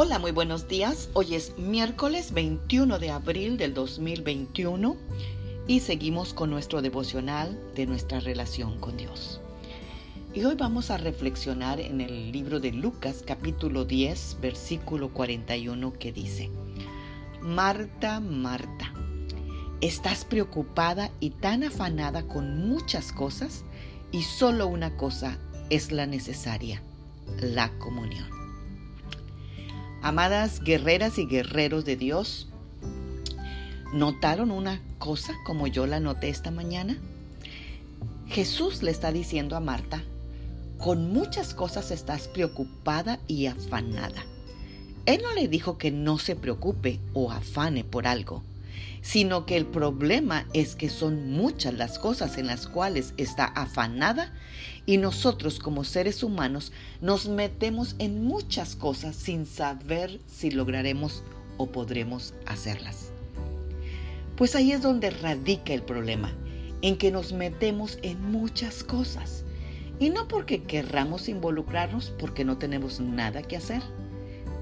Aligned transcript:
Hola, 0.00 0.20
muy 0.20 0.30
buenos 0.30 0.68
días. 0.68 1.08
Hoy 1.12 1.34
es 1.34 1.58
miércoles 1.58 2.30
21 2.30 3.00
de 3.00 3.10
abril 3.10 3.56
del 3.56 3.74
2021 3.74 4.96
y 5.66 5.80
seguimos 5.80 6.34
con 6.34 6.50
nuestro 6.50 6.82
devocional 6.82 7.58
de 7.74 7.86
nuestra 7.86 8.20
relación 8.20 8.78
con 8.78 8.96
Dios. 8.96 9.40
Y 10.34 10.44
hoy 10.44 10.54
vamos 10.54 10.92
a 10.92 10.98
reflexionar 10.98 11.80
en 11.80 12.00
el 12.00 12.30
libro 12.30 12.60
de 12.60 12.70
Lucas 12.70 13.24
capítulo 13.26 13.84
10 13.84 14.36
versículo 14.40 15.12
41 15.12 15.92
que 15.94 16.12
dice, 16.12 16.48
Marta, 17.42 18.20
Marta, 18.20 18.94
estás 19.80 20.24
preocupada 20.24 21.10
y 21.18 21.30
tan 21.30 21.64
afanada 21.64 22.22
con 22.28 22.68
muchas 22.68 23.10
cosas 23.10 23.64
y 24.12 24.22
solo 24.22 24.68
una 24.68 24.96
cosa 24.96 25.38
es 25.70 25.90
la 25.90 26.06
necesaria, 26.06 26.84
la 27.40 27.76
comunión. 27.80 28.37
Amadas 30.00 30.60
guerreras 30.60 31.18
y 31.18 31.26
guerreros 31.26 31.84
de 31.84 31.96
Dios, 31.96 32.46
¿notaron 33.92 34.52
una 34.52 34.80
cosa 34.98 35.34
como 35.44 35.66
yo 35.66 35.88
la 35.88 35.98
noté 35.98 36.28
esta 36.28 36.52
mañana? 36.52 36.96
Jesús 38.28 38.84
le 38.84 38.92
está 38.92 39.10
diciendo 39.10 39.56
a 39.56 39.60
Marta, 39.60 40.04
con 40.78 41.12
muchas 41.12 41.52
cosas 41.52 41.90
estás 41.90 42.28
preocupada 42.28 43.18
y 43.26 43.46
afanada. 43.46 44.24
Él 45.04 45.20
no 45.22 45.34
le 45.34 45.48
dijo 45.48 45.78
que 45.78 45.90
no 45.90 46.18
se 46.18 46.36
preocupe 46.36 47.00
o 47.12 47.32
afane 47.32 47.82
por 47.82 48.06
algo, 48.06 48.44
sino 49.02 49.46
que 49.46 49.56
el 49.56 49.66
problema 49.66 50.46
es 50.52 50.76
que 50.76 50.90
son 50.90 51.32
muchas 51.32 51.74
las 51.74 51.98
cosas 51.98 52.38
en 52.38 52.46
las 52.46 52.68
cuales 52.68 53.14
está 53.16 53.46
afanada 53.46 54.32
y 54.88 54.96
nosotros 54.96 55.58
como 55.58 55.84
seres 55.84 56.22
humanos 56.22 56.72
nos 57.02 57.28
metemos 57.28 57.94
en 57.98 58.24
muchas 58.24 58.74
cosas 58.74 59.16
sin 59.16 59.44
saber 59.44 60.18
si 60.26 60.50
lograremos 60.50 61.22
o 61.58 61.66
podremos 61.66 62.32
hacerlas. 62.46 63.10
Pues 64.34 64.54
ahí 64.54 64.72
es 64.72 64.80
donde 64.80 65.10
radica 65.10 65.74
el 65.74 65.82
problema, 65.82 66.32
en 66.80 66.96
que 66.96 67.10
nos 67.10 67.34
metemos 67.34 67.98
en 68.00 68.32
muchas 68.32 68.82
cosas. 68.82 69.44
Y 69.98 70.08
no 70.08 70.26
porque 70.26 70.62
querramos 70.62 71.28
involucrarnos, 71.28 72.14
porque 72.18 72.46
no 72.46 72.56
tenemos 72.56 72.98
nada 72.98 73.42
que 73.42 73.58
hacer. 73.58 73.82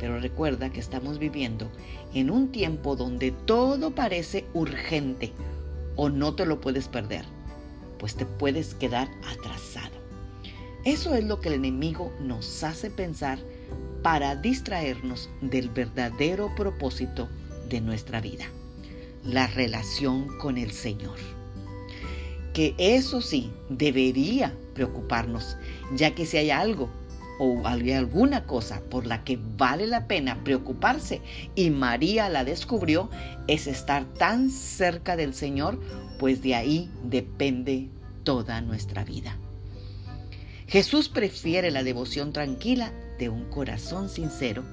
Pero 0.00 0.18
recuerda 0.18 0.72
que 0.72 0.80
estamos 0.80 1.20
viviendo 1.20 1.70
en 2.14 2.32
un 2.32 2.50
tiempo 2.50 2.96
donde 2.96 3.30
todo 3.30 3.94
parece 3.94 4.44
urgente 4.54 5.32
o 5.94 6.08
no 6.08 6.34
te 6.34 6.46
lo 6.46 6.60
puedes 6.60 6.88
perder, 6.88 7.24
pues 8.00 8.16
te 8.16 8.26
puedes 8.26 8.74
quedar 8.74 9.08
atrasado. 9.24 9.95
Eso 10.86 11.16
es 11.16 11.24
lo 11.24 11.40
que 11.40 11.48
el 11.48 11.54
enemigo 11.56 12.12
nos 12.20 12.62
hace 12.62 12.90
pensar 12.90 13.40
para 14.04 14.36
distraernos 14.36 15.28
del 15.40 15.68
verdadero 15.68 16.54
propósito 16.54 17.28
de 17.68 17.80
nuestra 17.80 18.20
vida, 18.20 18.44
la 19.24 19.48
relación 19.48 20.38
con 20.38 20.58
el 20.58 20.70
Señor. 20.70 21.16
Que 22.54 22.76
eso 22.78 23.20
sí 23.20 23.50
debería 23.68 24.54
preocuparnos, 24.74 25.56
ya 25.96 26.14
que 26.14 26.24
si 26.24 26.36
hay 26.36 26.50
algo 26.50 26.88
o 27.40 27.66
hay 27.66 27.90
alguna 27.90 28.44
cosa 28.44 28.80
por 28.88 29.06
la 29.06 29.24
que 29.24 29.40
vale 29.58 29.88
la 29.88 30.06
pena 30.06 30.44
preocuparse 30.44 31.20
y 31.56 31.70
María 31.70 32.28
la 32.28 32.44
descubrió, 32.44 33.10
es 33.48 33.66
estar 33.66 34.04
tan 34.04 34.50
cerca 34.50 35.16
del 35.16 35.34
Señor, 35.34 35.80
pues 36.20 36.42
de 36.42 36.54
ahí 36.54 36.88
depende 37.02 37.88
toda 38.22 38.60
nuestra 38.60 39.02
vida. 39.02 39.36
Jesús 40.66 41.08
prefiere 41.08 41.70
la 41.70 41.84
devoción 41.84 42.32
tranquila 42.32 42.92
de 43.18 43.28
un 43.28 43.44
corazón 43.44 44.08
sincero 44.08 44.64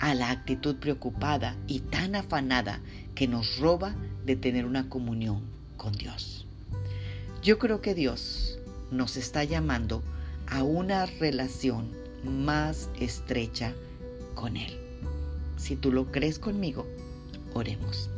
a 0.00 0.14
la 0.14 0.30
actitud 0.30 0.76
preocupada 0.76 1.56
y 1.68 1.80
tan 1.80 2.16
afanada 2.16 2.80
que 3.14 3.28
nos 3.28 3.58
roba 3.58 3.94
de 4.26 4.34
tener 4.34 4.66
una 4.66 4.88
comunión 4.88 5.42
con 5.76 5.92
Dios. 5.92 6.46
Yo 7.42 7.58
creo 7.58 7.80
que 7.80 7.94
Dios 7.94 8.58
nos 8.90 9.16
está 9.16 9.44
llamando 9.44 10.02
a 10.48 10.64
una 10.64 11.06
relación 11.06 11.88
más 12.24 12.90
estrecha 12.98 13.72
con 14.34 14.56
Él. 14.56 14.76
Si 15.56 15.76
tú 15.76 15.92
lo 15.92 16.10
crees 16.10 16.40
conmigo, 16.40 16.86
oremos. 17.54 18.10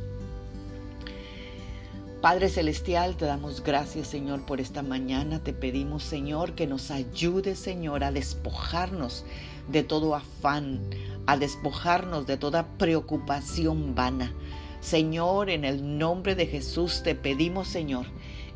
Padre 2.24 2.48
Celestial, 2.48 3.18
te 3.18 3.26
damos 3.26 3.62
gracias, 3.62 4.08
Señor, 4.08 4.46
por 4.46 4.58
esta 4.58 4.80
mañana. 4.80 5.40
Te 5.40 5.52
pedimos, 5.52 6.02
Señor, 6.02 6.54
que 6.54 6.66
nos 6.66 6.90
ayude, 6.90 7.54
Señor, 7.54 8.02
a 8.02 8.12
despojarnos 8.12 9.26
de 9.68 9.82
todo 9.82 10.14
afán, 10.14 10.80
a 11.26 11.36
despojarnos 11.36 12.26
de 12.26 12.38
toda 12.38 12.66
preocupación 12.78 13.94
vana. 13.94 14.32
Señor, 14.80 15.50
en 15.50 15.66
el 15.66 15.98
nombre 15.98 16.34
de 16.34 16.46
Jesús 16.46 17.02
te 17.02 17.14
pedimos, 17.14 17.68
Señor, 17.68 18.06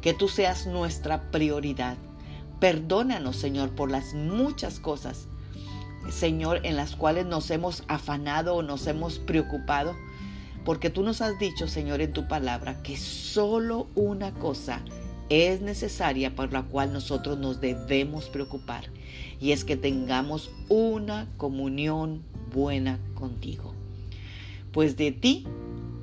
que 0.01 0.15
tú 0.15 0.29
seas 0.29 0.67
nuestra 0.67 1.31
prioridad. 1.31 1.99
Perdónanos, 2.61 3.37
Señor, 3.37 3.73
por 3.73 3.91
las 3.91 4.15
muchas 4.15 4.81
cosas, 4.81 5.29
Señor, 6.09 6.61
en 6.65 6.75
las 6.75 6.97
cuales 6.97 7.27
nos 7.27 7.51
hemos 7.51 7.85
afanado 7.87 8.55
o 8.55 8.63
nos 8.63 8.87
hemos 8.87 9.19
preocupado 9.19 9.95
porque 10.69 10.91
tú 10.91 11.03
nos 11.03 11.23
has 11.23 11.39
dicho, 11.39 11.67
Señor, 11.67 12.03
en 12.03 12.13
tu 12.13 12.29
palabra, 12.29 12.83
que 12.83 12.99
solo 12.99 13.87
una 13.95 14.35
cosa 14.35 14.83
es 15.31 15.63
necesaria 15.63 16.35
por 16.35 16.53
la 16.53 16.63
cual 16.63 16.93
nosotros 16.93 17.39
nos 17.39 17.63
debemos 17.63 18.27
preocupar, 18.27 18.85
y 19.41 19.53
es 19.53 19.65
que 19.65 19.79
tengamos 19.79 20.51
una 20.69 21.27
comunión 21.39 22.21
buena 22.53 22.99
contigo. 23.15 23.73
Pues 24.71 24.99
de 24.99 25.11
ti 25.11 25.47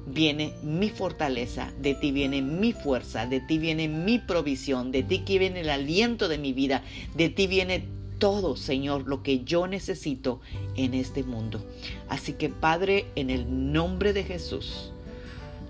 viene 0.07 0.53
mi 0.63 0.89
fortaleza, 0.89 1.71
de 1.79 1.93
ti 1.93 2.11
viene 2.11 2.41
mi 2.41 2.73
fuerza, 2.73 3.27
de 3.27 3.41
ti 3.41 3.59
viene 3.59 3.87
mi 3.87 4.17
provisión, 4.17 4.91
de 4.91 5.03
ti 5.03 5.21
viene 5.37 5.59
el 5.59 5.69
aliento 5.69 6.27
de 6.27 6.39
mi 6.39 6.53
vida, 6.53 6.81
de 7.13 7.29
ti 7.29 7.45
viene 7.45 7.85
todo, 8.17 8.55
Señor, 8.55 9.07
lo 9.07 9.23
que 9.23 9.43
yo 9.43 9.67
necesito 9.67 10.39
en 10.75 10.93
este 10.93 11.23
mundo. 11.23 11.63
Así 12.09 12.33
que, 12.33 12.49
Padre, 12.49 13.05
en 13.15 13.29
el 13.29 13.71
nombre 13.71 14.13
de 14.13 14.23
Jesús, 14.23 14.91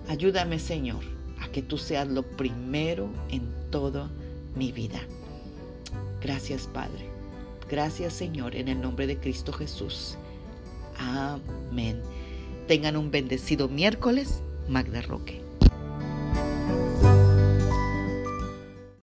ayúdame, 0.07 0.59
Señor, 0.59 1.03
a 1.41 1.47
que 1.49 1.61
tú 1.61 1.77
seas 1.77 2.07
lo 2.07 2.23
primero 2.23 3.09
en 3.29 3.43
toda 3.71 4.09
mi 4.55 4.71
vida. 4.71 4.99
Gracias, 6.21 6.67
Padre. 6.67 7.09
Gracias, 7.69 8.13
Señor, 8.13 8.55
en 8.55 8.67
el 8.67 8.81
nombre 8.81 9.07
de 9.07 9.17
Cristo 9.17 9.51
Jesús. 9.51 10.17
Amén. 10.97 12.01
Tengan 12.67 12.97
un 12.97 13.11
bendecido 13.11 13.67
miércoles, 13.67 14.41
Magda 14.67 15.01
Roque. 15.01 15.44